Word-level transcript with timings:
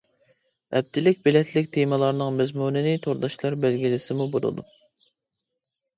ھەپتىلىك 0.75 1.19
بېلەتلىك 1.27 1.69
تېمىلارنىڭ 1.77 2.39
مەزمۇنىنى 2.41 2.97
تورداشلار 3.07 3.59
بەلگىلىسىمۇ 3.67 4.31
بولىدۇ. 4.37 4.69